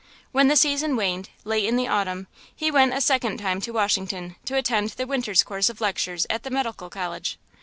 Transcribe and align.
When 0.31 0.47
the 0.47 0.55
season 0.55 0.95
waned, 0.95 1.29
late 1.43 1.63
in 1.65 1.75
the 1.75 1.87
autumn, 1.87 2.25
he 2.55 2.71
went 2.71 2.91
a 2.95 3.01
second 3.01 3.37
time 3.37 3.61
to 3.61 3.71
Washington 3.71 4.35
to 4.45 4.55
attend 4.55 4.89
the 4.89 5.05
winter's 5.05 5.43
course 5.43 5.69
of 5.69 5.79
lectures 5.79 6.25
at 6.27 6.41
the 6.41 6.49
Medical 6.49 6.89
College. 6.89 7.37